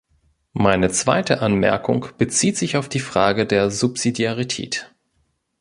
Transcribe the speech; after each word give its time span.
Meine 0.53 0.89
zweite 0.89 1.43
Anmerkung 1.43 2.07
bezieht 2.17 2.57
sich 2.57 2.75
auf 2.75 2.89
die 2.89 2.97
Frage 2.99 3.45
der 3.45 3.69
Subsidiarität. 3.69 4.91